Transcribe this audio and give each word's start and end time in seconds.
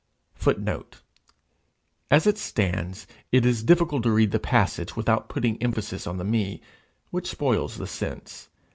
[Footnote: 0.33 1.03
As 2.09 2.25
it 2.25 2.39
stands, 2.39 3.05
it 3.31 3.45
is 3.45 3.61
difficult 3.61 4.01
to 4.01 4.11
read 4.11 4.31
the 4.31 4.39
passage 4.39 4.95
without 4.95 5.29
putting 5.29 5.61
emphasis 5.61 6.07
on 6.07 6.17
the 6.17 6.23
me, 6.23 6.59
which 7.11 7.29
spoils 7.29 7.77
the 7.77 7.85
sense. 7.85 8.49